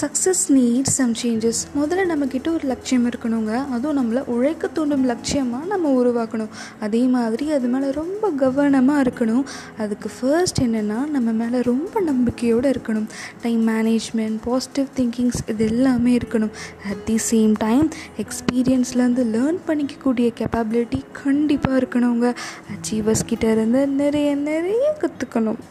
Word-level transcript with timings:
Success 0.00 0.42
need 0.56 0.90
some 0.96 1.12
changes 1.22 1.60
முதல்ல 1.78 2.02
நம்மக்கிட்ட 2.10 2.48
ஒரு 2.56 2.66
லட்சியம் 2.70 3.06
இருக்கணுங்க. 3.08 3.52
அதுவும் 3.74 3.98
நம்மளை 3.98 4.20
உழைக்க 4.34 4.68
தூண்டும் 4.76 5.04
லட்சியமாக 5.10 5.68
நம்ம 5.72 5.92
உருவாக்கணும். 6.00 6.52
அதே 6.86 7.02
மாதிரி 7.14 7.46
அது 7.56 7.68
மேலே 7.74 7.90
ரொம்ப 7.90 8.30
கவனமாக 8.42 9.02
இருக்கணும். 9.04 9.44
அதுக்கு 9.78 10.10
ஃபர்ஸ்ட் 10.16 10.60
என்னென்னா 10.66 10.98
நம்ம 11.16 11.32
மேலே 11.40 11.60
ரொம்ப 11.70 12.00
நம்பிக்கையோடு 12.10 12.70
இருக்கணும். 12.74 13.08
டைம் 13.42 13.62
மேனேஜ்மெண்ட் 13.68 14.38
பாசிட்டிவ் 14.48 14.88
திங்கிங்ஸ் 15.00 15.42
இது 15.46 15.66
எல்லாமே 15.74 16.14
இருக்கணும் 16.16 16.54
அட் 16.92 17.04
தி 17.10 17.18
சேம் 17.30 17.54
டைம் 17.66 17.88
எக்ஸ்பீரியன்ஸ்லேருந்து 18.24 19.26
லேர்ன் 19.36 19.60
பண்ணிக்கக்கூடிய 19.68 20.30
கெப்பாபிலிட்டி 20.40 21.02
கண்டிப்பாக 21.22 21.80
இருக்கணுங்க. 21.82 22.34
அச்சீவர்ஸ் 22.74 23.28
கிட்டேருந்து 23.30 23.82
நிறைய 24.02 24.34
நிறைய 24.50 24.84
கற்றுக்கணும் 25.04 25.62